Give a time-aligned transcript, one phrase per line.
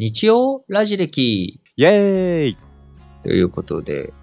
[0.00, 1.60] 日曜ラジ歴。
[1.76, 2.56] イェーイ。
[3.20, 4.14] ということで、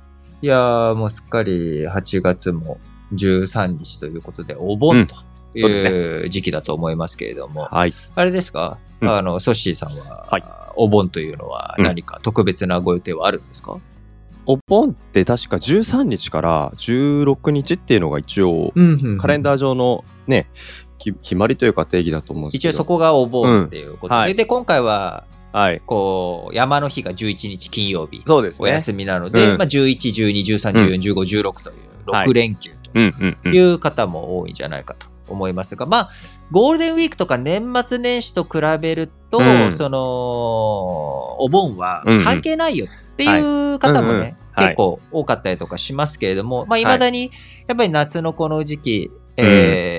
[0.41, 2.77] いやーもうすっかり8月も
[3.13, 7.93] 13日ということで、お盆という時期だと思いますけれども、はい。
[8.15, 9.09] あれですか、うん。
[9.09, 10.43] あの、ソッシーさんは、はい。
[10.77, 13.77] お盆というのは何か特別なご予定はあるんですか、
[14.45, 19.17] お盆って確か13日から16日っていうのが一応、うん。
[19.17, 20.47] カレンダー上のね、
[20.99, 22.71] き決まりというか定義だと思うんですけど。
[22.71, 24.21] 一応そこがお盆っていうことで、うん。
[24.21, 24.35] はい。
[24.35, 25.25] で、今回は、
[25.55, 25.81] はい。
[25.85, 28.69] こう、山の日が11日金曜日、そうですね。
[28.69, 29.57] お休みなので、うん。
[29.57, 31.73] まあ、11、12、13、14、15、16とい
[32.07, 32.27] うはい。
[32.27, 33.55] 6連休とうんうんうん。
[33.55, 36.09] いう方も多いんじゃないかと思いますが、まあ、
[36.51, 39.71] ゴールデンウィークとか年末年始と比べると、うん。
[39.71, 39.97] その、
[41.39, 44.19] お盆は関係ないよっていう方もね、はい。
[44.19, 44.67] うんうんはい。
[44.67, 47.31] 結構多かったりとかしますけれども、まあ、未だに、
[47.67, 49.45] やっぱり夏のこの時期、うん。
[49.45, 49.94] えー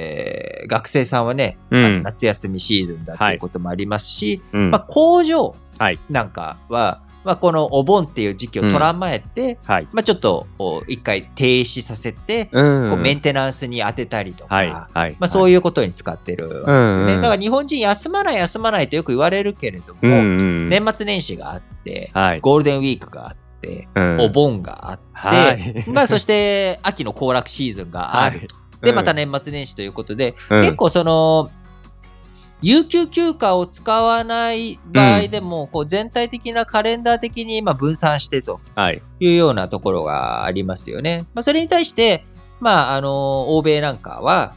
[0.66, 5.98] 学生さんはね、うん夏休みシーズンだということもありますし、うんまあ、工場はい。
[6.08, 9.88] なんかは、まあ、このお盆っていう時期を捉まえて、はい。
[9.92, 10.46] まあ、ちょっと
[10.86, 14.70] 一回停止させて、うんこうメンテナンスに当てたりとか、はい。
[14.70, 15.16] はい。
[15.18, 17.12] まあ、そういうことに使ってるわけですよね。
[17.12, 20.68] うんうんだから日本人休まない休まないとよく言われるけれども、うんうん。
[20.68, 22.40] 年末年始があって、はい。
[22.40, 28.54] ゴールデンウィークがあって、うんお盆があって、はいまあそして秋の行楽シーズンがあると。
[28.86, 31.50] で、うんまた年末年始ということで、うん結構その、
[32.62, 39.02] 有給休暇を使わない場合でも、こう全体的なカレンダー的にまあ分散してとはい。
[39.20, 41.26] いうようなところがありますよね。
[41.34, 42.24] まあ、それに対して、
[42.60, 44.54] まあ、あの、欧米なんかは、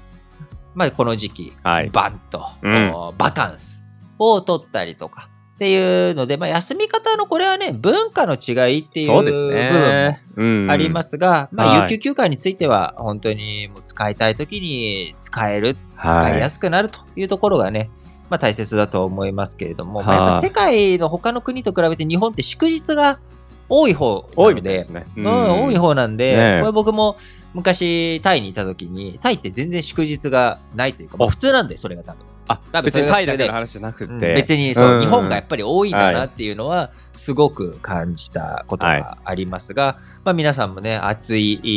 [0.76, 1.90] まあ、この時期、はい。
[1.90, 3.84] バンと、うんおバカンス
[4.18, 5.29] を取ったりとか
[5.60, 10.18] っていうので、まあ、休み方のこれはね、文化の違いっていう部分ね。
[10.38, 10.72] もうん。
[10.72, 11.82] ありますが、まあ、はい。
[11.92, 16.14] 有給休暇については、本当にもう使いたい時に使える、はい。
[16.14, 17.90] 使いやすくなるというところがね、
[18.30, 20.36] まあ、大切だと思いますけれども、まあ、やっはい。
[20.36, 23.20] ぱ世界の他の国と比べて日本って祝日が
[23.68, 25.08] 多い方な多いのですね。
[25.18, 25.26] うん、
[25.66, 26.62] 多い方なんで、ねえ。
[26.62, 27.18] これ僕も
[27.54, 32.30] 昔タイにいた時に、タイって全然祝日がないというか、まあ、あ普通なんで、それが多分。
[32.74, 34.34] あ別にタイだけの話じゃなくうんて。
[34.34, 41.68] 別にそう、うん日本がやっぱり多いんだなっていうのは、すごく感じたことがありますが、まあ皆さんもね、暑いえ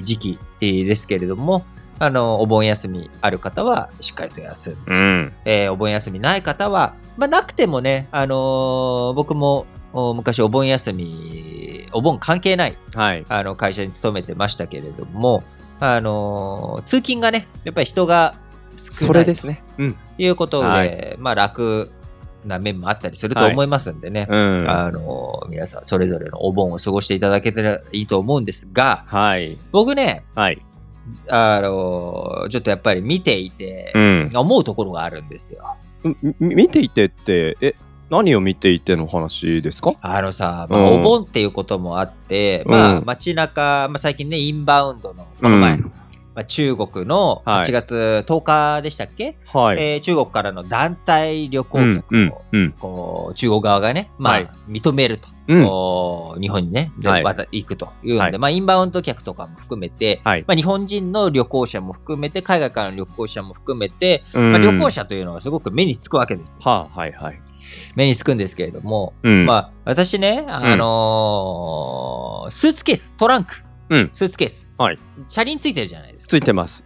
[0.00, 1.64] ー時期えーですけれども、
[1.98, 4.96] あの、お盆休みある方はしっかりと休む。
[4.96, 5.32] うん。
[5.44, 13.26] えーお盆休みない方は、まあ、なくてもね、あのー僕もお昔お盆休み、お盆関係ないはい。
[13.28, 15.42] あの会社に勤めてましたけれども、
[15.80, 18.49] あのー通勤がね、やっぱり人が少
[18.80, 19.62] それですね。
[19.78, 19.96] うん。
[20.18, 21.92] いうことで、はいまあ楽
[22.44, 24.64] な面もあったりすると思いますんでね、うん。
[24.70, 29.56] あのー皆さんそれぞれのお盆を過ごしていただけたらいいと思うんですが、はい。
[29.72, 30.62] 僕ね、はい。
[31.28, 34.30] あのーちょっとやっぱり見ていて、うん。
[34.34, 35.76] 思うところがあるんですよ。
[36.02, 37.74] み見ていてって、え、
[38.08, 39.92] 何を見ていての話ですか？
[40.00, 45.92] あのさ、まあ、うんお盆っていうこともあって、まあうん街中、まあ、最近ね、インバウンドの、この前、うん
[46.34, 49.78] まあ、中国のはい8月10日でしたっけ、はい。
[49.78, 52.72] えー中国からの団体旅行うんうん客を、うん。
[52.72, 55.56] こう中国側がね、まあはい認めると、う
[56.36, 60.44] ん日本にね、ではいわざ行くというので、はいまあ、インバウンド客とかも含めて、はい。
[60.46, 66.54] まあ、日本人の旅行者も含めて、海外からの旅行者も含めて、ままあ、旅行者というのはすごく目につくわけです。
[66.60, 67.40] はあ、はいはい。
[67.96, 69.44] 目につくんですけれども、うん。
[69.44, 76.30] まあ、私ね、あのースーツケース、トランク、うんスーツケース、はい車輪ついてるじゃないですか。
[76.30, 76.84] ついてます。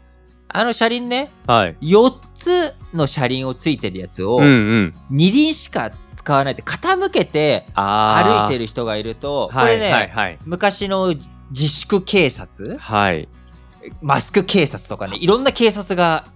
[0.49, 1.77] あの車輪ね、はい。
[1.83, 4.95] 4つの車輪をついてるやつを、うんうん。
[5.11, 10.39] 二輪しか使わないで、傾けてあ歩いてるる人がいると、はいこれね、はいはい。
[10.45, 11.13] 昔の
[11.51, 13.29] 自粛警察、はい。
[14.01, 16.33] マスク警察とかね、いろんな警察が。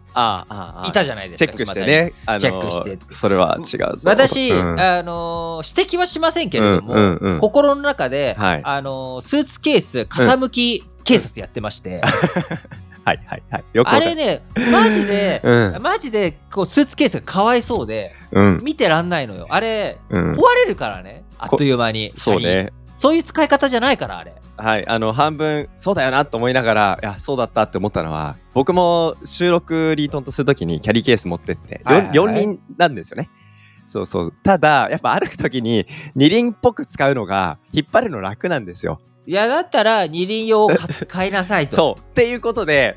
[0.86, 1.52] いたじゃないですか。
[1.52, 2.12] チェックしてね。
[2.38, 4.08] チェックしてそれは違うぞ。
[4.08, 12.00] 私、うんあのー指摘はしませんけれども、心の中で、はいあのースーツケース傾き警察やってまして、
[13.04, 13.64] はいはいはい。
[13.84, 18.60] あれね、マジで、うんマジでこうスーツケースがかわいそうで、うん。
[18.62, 19.46] 見てらんないのよ。
[19.50, 22.12] あれ、うん壊れるからね、あっという間に。
[22.14, 22.40] そう。
[22.40, 22.72] ね。
[22.98, 24.34] そういう使い方じゃないから、あれ。
[24.56, 32.06] はい、あの半分そうだよなと思いながらいやそうだったって思ったのは僕も収録リートンとするときにキャリーケース持ってってはいはい。
[32.08, 33.30] はい4輪なんですよね。
[33.86, 34.34] そうそう。
[34.42, 35.86] ただやっぱ歩くときに
[36.16, 39.00] 2輪っぽく使うのが引っ張るの楽なんですよ。
[39.26, 41.76] いや、だったら二輪用を買買いなさいと。
[41.76, 42.00] そう。
[42.00, 42.96] っていうことで、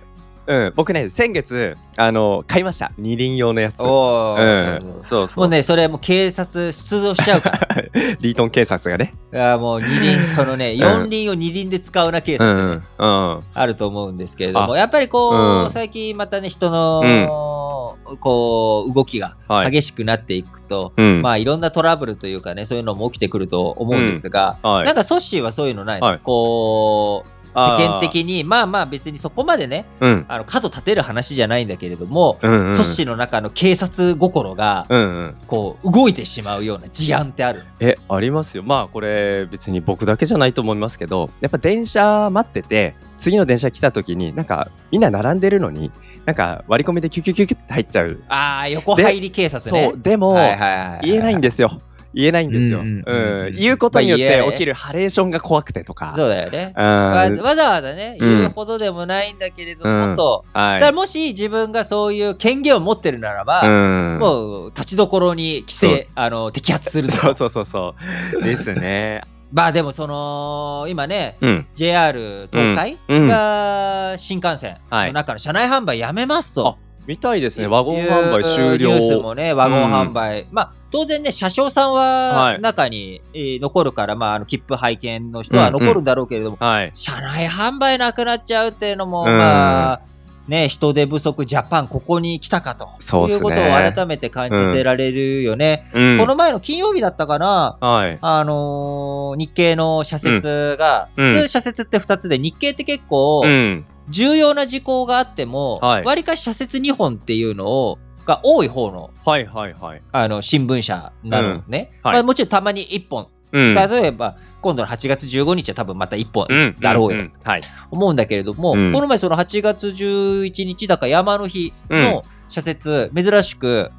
[0.52, 2.92] うん、僕ね先月あの買いました。
[3.00, 3.82] 2輪用のやつ。
[3.82, 5.40] おうーん、そうそう。
[5.40, 7.60] もうね、それもう警察出動しちゃうから。
[8.20, 9.14] リートン警察がね。
[9.34, 13.36] いやもう二輪、そのね、四輪を二輪で使うなケースってね、うん。
[13.36, 13.44] うん。
[13.54, 14.78] あると思うんですけれども、あ。
[14.78, 15.72] やっぱりこう、うん。
[15.72, 19.72] 最近またね、人の、こう動きがはい。
[19.72, 21.22] 激しくなっていくと、うん。
[21.22, 24.86] まあいろんなトラブルというかねそういうのも起きてくると思うんですが、はい。
[24.86, 26.20] なんかソッシーはそういうのないの、はい。
[26.24, 30.26] こう世間的にまあまあ別にそこまでねうん。
[30.28, 35.36] あの角立てる話じゃないんだけれども、うんうんソッシーの中の警察心がうんうん。
[35.48, 37.64] こう動いてしまうような事案ってある。
[37.80, 38.64] えありますよ。
[38.64, 45.92] まあこれ別に僕だけじゃないと思いますけどやっぱ電車待ってて次の電車来た時になんかみんな並んでるのに
[46.26, 48.22] なんか割り込みでキュキュキュキュって入っちゃう。
[48.30, 49.90] ああ横入り警察ね。
[49.92, 51.08] そうでも、はいはいはいはい。
[51.08, 51.82] 言えないんですよ
[52.14, 56.14] 言えないんですよ、う言うことによって起きるハレーションが怖くてとか。
[56.18, 56.74] そうだよね。
[56.76, 56.84] うん。
[56.84, 57.14] わ
[57.44, 58.30] わざわざね、うん。
[58.40, 60.46] 言うほどでもないんだけれども、うんと。
[60.54, 60.80] はい。
[60.80, 63.70] だもし自分がそういう権限を持ってるならば、う
[64.18, 64.20] ん。
[64.20, 67.16] もう立ちどころに規制、あの、摘発すると。
[67.16, 67.96] そうそうそうそ
[68.40, 68.44] う。
[68.44, 69.24] ですね。
[69.54, 71.68] まあでもその、今ね、うん。
[71.76, 76.78] JR 東海が新幹線の中の車内販売やめますと。
[77.08, 77.68] 見たいですね。
[77.68, 78.90] ワゴン販売終了。
[78.90, 80.48] ニュースもね、ワゴン販売。
[80.52, 82.62] まあ当然ね、車掌さんははい。
[82.62, 86.92] 中に、えー残るから、まああの切符拝見の人は残るんだろうけれども、はい。
[86.94, 89.28] 車内販売なくなっちゃうっていうのも、うん。
[89.28, 90.02] まあ、
[90.48, 92.90] ね、人手不足ジャパンここに来たかと。
[93.00, 93.34] そうね。
[93.34, 95.90] いうことを改めて感じさせられるよね。
[95.94, 96.18] うん。
[96.18, 98.18] この前の金曜日だったかな、はい。
[98.22, 101.32] あのー日経の社説が、うん。
[101.32, 103.86] 普通社説って2つで、日経って結構うん。
[104.10, 106.04] 重要な事項があっても、はい。
[106.04, 110.02] わりかし社説2本っていうのを、が多い方のはいはいはい。
[110.12, 112.14] あの新聞社なのね、はい。
[112.14, 113.74] まあ、もちろんたまに1本、うん。
[113.74, 116.76] 例えば今度の8月15日は多分また1本うん。
[116.80, 117.24] だろうよ。
[117.24, 117.26] ん。
[117.26, 117.34] ん。
[117.44, 117.62] はい。
[117.90, 118.92] 思うんだけれども、うん。
[118.92, 123.92] この前その8月11日だか山の日の社説、珍しく、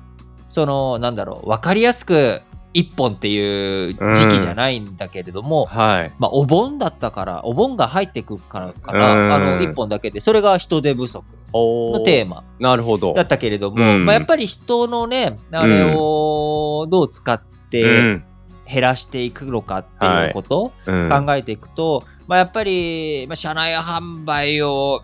[0.51, 2.43] その、なんだろう、わかりやすく
[2.75, 6.13] 一本っていう時期じゃないんだけれども、はい。
[6.19, 8.99] まあ、お盆だったから、お盆が入ってくるからかうん。
[8.99, 13.13] な、あの、一本だけで、それが人手不足のテーマなるほど。
[13.15, 14.05] だったけれども、うん。
[14.07, 18.25] まあ、やっぱり人のね、あれをどう使ってうん
[18.73, 21.09] 減らしていくのかっていうこと、うん。
[21.11, 25.03] 考えていくと、まあ、やっぱり、まあ、車内販売を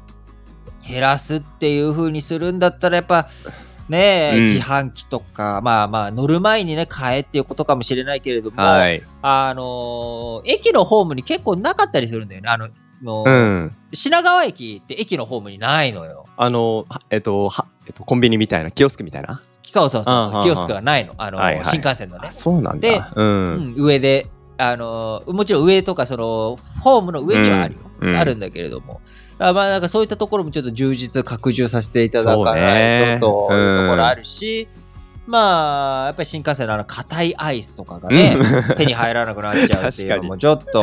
[0.87, 3.29] 減らすっていう風にするんだったらやっぱ
[3.89, 4.43] ねえ、うん。
[4.45, 9.03] 自販機とかまあまあ乗る前にね買えっていうことかもしれないけれども、はい。
[9.23, 12.49] あのー駅のホームに結構なかったりするんだよね。
[12.49, 12.69] あの
[13.03, 13.77] の、うん。
[13.93, 16.27] 品川駅って駅のホームにないのよ。
[16.37, 19.29] あのはえっとはえっとコンビニみたいなキオスクみたいな
[19.69, 21.15] そうそうそうそうキオスクがないの。
[21.19, 21.65] あの、はいはい。
[21.65, 22.29] 新幹線のね。
[22.29, 22.33] あ。
[22.33, 23.27] そうなんでだうん。
[23.27, 23.31] う
[23.71, 28.17] ん、上で、あのーもちろん上とかそのホームの上にはあるよ、うんうん。
[28.17, 29.01] あるんだけれども。
[29.39, 34.69] あまあなんかそういったところもちょっと充実拡充させていただかないとというところあるし、
[35.29, 38.35] まあやっぱり新幹線のあの硬いアイスとかがね、
[38.79, 40.83] 手に入らなくなっちゃうっていうのもちょっと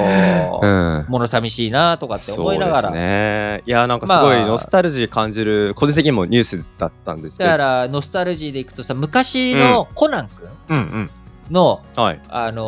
[0.61, 1.05] うん。
[1.09, 3.63] 物寂しいなとかって思いながら、そうですね。
[3.65, 7.49] いやなんかすごいまあノスタルジー感じる個人的にもニュースだったんですけど。
[7.49, 11.09] だからノスタルジーでいくとさ昔のコナン君うんうん。
[11.49, 12.21] の、はい。
[12.29, 12.63] あの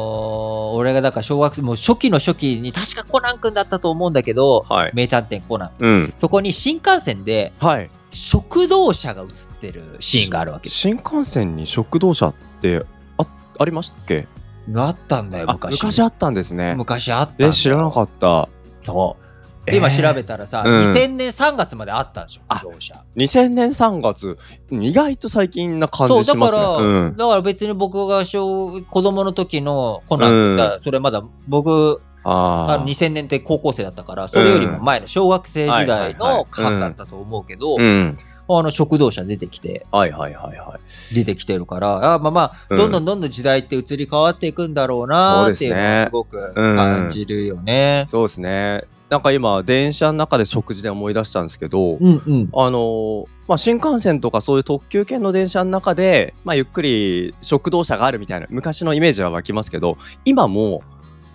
[0.74, 4.91] ー俺がだから小学生もう初期の初期に確かコナン君だったと思うんだけど、はい。
[4.95, 5.71] 名探偵コナン。
[5.79, 6.13] うん。
[6.15, 9.30] そこに新幹線ではい食堂車が映っ
[9.60, 10.69] てるシーンがあるわけ。
[10.69, 12.84] 新幹線に食堂車って
[13.18, 13.25] あ
[13.60, 14.28] ありましたっけ？
[14.75, 15.72] あったんだよあ昔。
[15.74, 16.75] 昔あったんですね。
[16.75, 18.50] 昔あったえ知らなかった。
[18.81, 19.72] そう。
[19.72, 20.94] で今調べたらさ、うん。
[20.94, 22.42] 2000年3月まであったんでしょ？
[22.48, 23.04] あ食堂車。
[23.16, 24.38] 2000年3月。
[24.72, 26.62] 意外と最近な感そうだかじしますね。
[26.62, 27.16] ら、うん。
[27.18, 38.13] だから別に僕が小子供の時のコナン君だ、それまだ僕あのあー2000年って高校生だったからそれよりも前の小学生時代の間だったと思うけど、うん。
[38.50, 40.79] あの食堂車出てきてはいはいはいは
[41.12, 41.13] い。
[41.15, 42.77] 出てきてるからあまあまあうん。
[42.77, 48.05] どんどんどんどん時代って移り変わっていくんだろうなっていうのはすごく感じるよね。
[48.07, 48.84] そうですね。
[49.10, 52.50] なんか今電車の中で食事で思い出したんですけど、うんうん。
[52.53, 60.84] あのーまあ、新幹線とかそういう特急券の電車の中で、まあ、ゆっくり食堂車があるみたいな昔のイメージは湧きますけど今も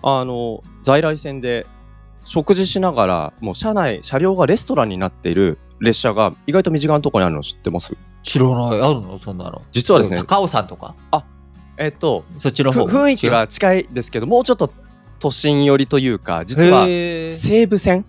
[0.03, 1.65] あの在来線で
[2.25, 7.95] 食事しながらもう車内車両がレストランになっている列車が意外と身近なところにあるの知ってます？
[8.21, 8.81] 知らない。
[8.81, 9.17] あるの？
[9.17, 9.61] そんなの？
[9.71, 10.95] 実はですね高尾山とか？
[11.77, 14.71] えっとそっちのふ方雰囲気が近いですけどもうちょっと
[15.19, 18.05] 都心寄りというか実は西武線？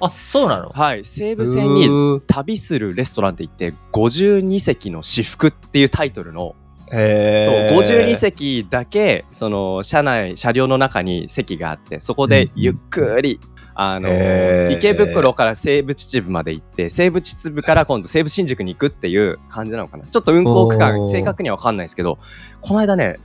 [0.00, 0.70] あそうなの？
[0.70, 6.56] はい西武線にに旅するレストランって言って52席の至福っていうタイトルの
[6.92, 13.40] へそう52席だけその車内車両の中に席があってそこでゆっくり、
[13.74, 14.76] あのへー。
[14.76, 20.04] 池袋から西武秩父まで行って西武秩父から今度西武新宿に行くっていう感じなのかな。
[20.06, 22.18] ちょっと運行区間正確には分かんないですけど
[22.60, 23.18] この間ね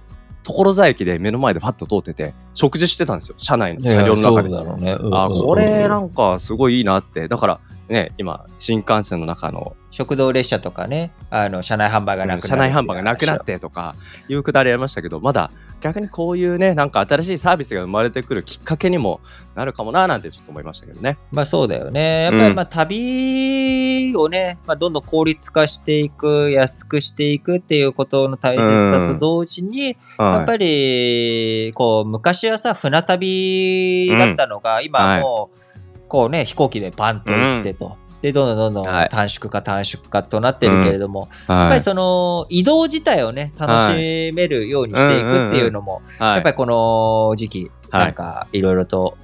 [0.48, 3.36] 所沢駅で目の前でパッと通ってて食事してたんですよ。
[3.38, 4.94] 車内の車両の中で、そうだろうね。
[4.94, 7.28] うんあこれなうんんかすごいいいなって。
[7.28, 13.44] だからね今新幹線の中の食堂列車とかね、あの車内販売がなくなる、車内販売がなくなっ。
[13.44, 13.96] てとか
[14.30, 19.22] いうくだりありましたけどまだ逆にこういうねなんか新しいサービスが生まれてくるきっかけにも
[19.56, 21.18] なるかもななんてちょっと思いましたけどね。
[21.32, 22.24] まあそうだよね。
[22.24, 37.98] やっぱうんりまあ旅をね、まあ、どんどん効率化していく、安くしていくっていうことの大切さと同時に、やっぱり、こう、昔はさ、船旅だったのが、今はもう、こうね、飛行機でパンと行ってと。
[38.22, 39.10] で、どんどんどんどんはい。
[39.10, 46.34] 短縮化短縮化となってるけれども、り、やっぱりはいその移動自体をね、楽しめるようにしていくっていうのも、はい。
[46.36, 48.06] やっぱりこの時期、はい。
[48.06, 49.18] なんかいろいろと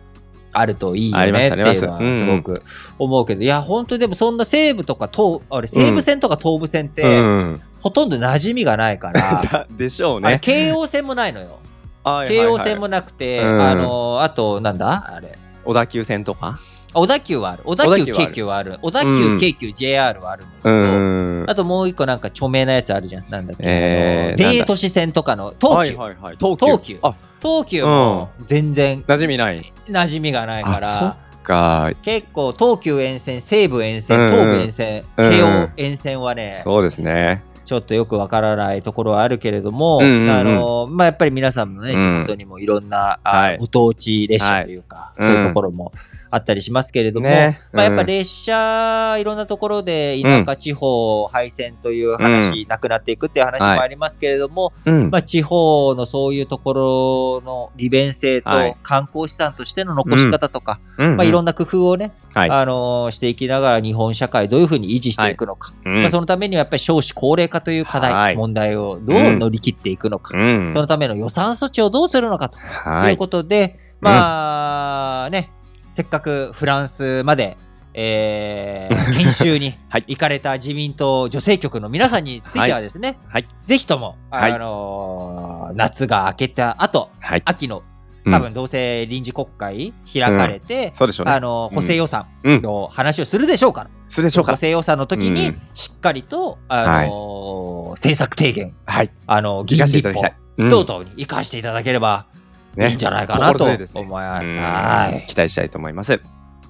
[0.54, 2.62] あるといいよねっていうのはすごく
[3.00, 10.40] 思うけど、いや、本当にでもそんな西武とか東、あれ西武線とか東武線って、うん、ほとんど馴染みがないから、 だでしょうね。
[10.42, 11.60] 京王線もないのよ。
[12.04, 12.72] はい京王線はい。
[12.74, 13.62] はいもなくて、うん。
[13.62, 15.14] あの、あと、なんだ？
[15.16, 15.38] あれ。
[15.66, 16.60] 小田急線とか？
[16.94, 17.64] 小田急はある。
[17.66, 18.78] 小田急、京急はある。
[18.82, 21.46] 小田急、うん京急、JR はあるんだけうど、ん。
[21.50, 23.26] あともう一個なんか著名なやつあるじゃん。
[23.30, 23.64] なんだっけ？
[23.66, 25.98] えー都市線とかの東急。
[25.98, 26.66] はいはいはい、東急。
[26.66, 29.74] 東急あ東急も全然馴染みない。
[29.88, 31.92] 馴染みがないから、か。
[32.02, 37.44] 結構東急沿線、西武沿線、うん東武沿線、うん京王沿線はね、そうですね。
[37.66, 43.20] ちょっとよくわからないところはあるけれども、うんうんうんあの、まあ、やっぱり皆さんもね、うん地元にもいろんな、
[43.58, 45.94] ご当地列車というか、はいそういうところも
[46.34, 47.62] あったりしますけれども、ね。
[47.72, 48.08] まあ、やっぱうん。
[48.08, 55.10] 列車、いろんなところで田舎地方廃線という話、なくなっていくっていう話もありますけれども、うん。
[55.12, 58.78] まあ、地方のそういうところの利便性とはい。
[58.82, 61.18] 観光資産としての残し方とか、うん。
[61.18, 62.50] まあ、いろんな工夫をね、はい。
[62.50, 66.02] あのーしていきながら日本社会どういうふうに維持していくのか、うん。
[66.02, 68.36] まあ、そのためにはやっぱり少子高齢化という課題、はい。
[68.36, 70.74] 問題をどう乗り切っていくのか、うん。
[70.74, 75.52] そのための予算措置をどうするのかとはいいうことで、まあね、
[75.94, 77.56] せっかくフランスまで、
[77.94, 80.04] えー 研修にはい。
[80.08, 83.48] 行かれた自民党女性局の皆さんについてはですね、はい。
[83.66, 84.52] ぜひとも、はい。
[84.54, 87.42] あのー夏が明けた後、はい。
[87.46, 87.84] 秋の
[88.26, 88.34] うん。
[88.34, 91.34] 多分どうせ臨時国会開かれて、そうでしょうね。
[91.34, 92.62] あの補正予算うん。
[92.64, 94.52] の話をするでしょうから、うか。
[94.54, 94.56] 補。
[94.58, 95.62] 正予算の時にうん。
[95.76, 99.12] しっかりと、あのー政策提言、はい。
[99.28, 100.24] あの議員立法
[100.58, 102.26] 等々に生かしていただければ
[102.77, 103.94] いいんじゃないかなと思います。
[103.96, 106.22] うんはい期待したいと思います。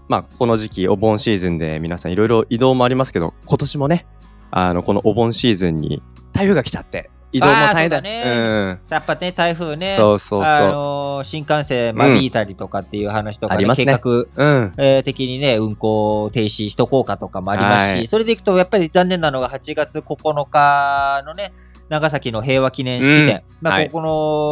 [0.09, 4.05] まあ、この時期、お盆シーズンで皆さんいろいろ移動もありますけど、今年もね、
[4.51, 8.79] あの、このお盆シーズンに台風が来ちゃって、移動も大変だねうん。
[8.89, 10.53] やっぱね、台風ね、そうそうそう。
[10.53, 14.73] あのー新幹線間引いたりとかっていう話とか、ねありますね計画、うん。
[14.77, 21.53] えー的にね、運行停止しとこうかとかもありますし、はいそれでいくと、やっぱり残念なのが8月9日のね、
[21.89, 23.85] 長崎の平和記念式典、まあ、はい。
[23.87, 24.01] ここ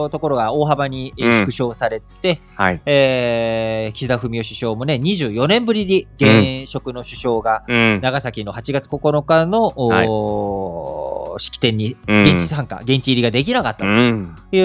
[0.04, 2.82] のところが大幅に縮小されて、はい。
[2.86, 8.00] えー岸田文雄首相もね、24年ぶりに現職の首相が、うん。
[8.02, 11.40] 長崎の8月9日の、はい。
[11.40, 12.24] 式典にうん。
[12.24, 14.36] 現地参加、現地入りができなかったとうん。
[14.52, 14.60] い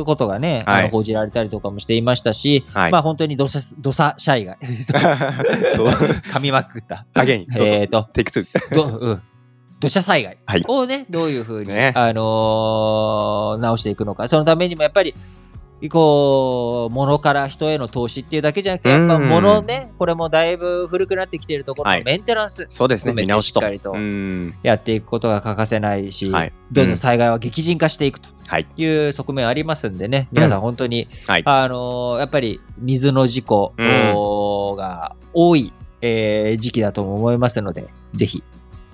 [0.00, 0.80] うことがね、はい。
[0.80, 2.92] あの報じられたりとかもしていましたし、はい。
[2.92, 7.06] まあ本当に土砂土砂災害、 噛みまくった。
[7.16, 8.74] えっ、と、テイク2。
[8.74, 9.22] どうん、
[9.82, 10.64] 土砂災害はい。
[10.68, 11.92] をね、どういうふうに、ね。
[11.96, 15.14] あのー直していくのか、そのためにもやっぱり、
[15.90, 22.00] こう、物から人への投資っていうだけじゃなくて、やっぱうん物ね、これもだいぶ古くなってきているところはい。
[22.00, 23.60] のメンテナンス、そうですね、見直しと。
[23.60, 24.54] しっかりとうん。
[24.62, 26.52] やっていくことが欠かせないし、はい。
[26.70, 28.66] どんどん災害は激甚化していくとはい。
[28.76, 31.42] いう側面ありますんでね、皆さん本当に、はい。
[31.44, 33.74] あのーやっぱり水の事故
[34.76, 38.44] が多い、えー時期だとも思いますので、ぜひ、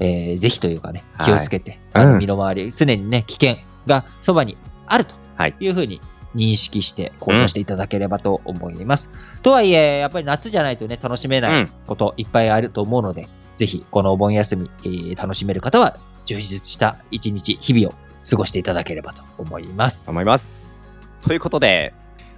[0.01, 6.01] えーぜひというかね、はい気をつけて、あのうん身の回り、常にね、危険がそばにあるとはいいうふうに
[6.35, 9.11] 認識して行動していただければと思います。
[9.43, 17.95] とはいえ、やっぱり夏じゃないとね、楽しめないこといっぱいあると思うので、ぜひこのお盆休み、えー楽しめる方は充実した一日、日々を
[18.29, 20.09] 過ごしていただければと思います。
[20.11, 20.91] 思います。
[21.23, 21.95] ということで、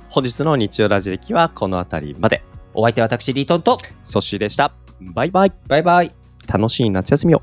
[0.08, 2.42] 本日の日曜ラジ歴はこの辺りまで。
[2.72, 4.72] お相手は私、リートンと、ソッシーでした。
[5.00, 5.52] バイバイ。
[5.66, 6.19] バイバイ。
[6.46, 7.42] 楽しい夏休みを。